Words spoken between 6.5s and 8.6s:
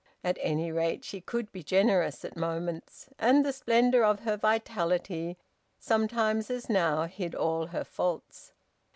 now, hid all her faults.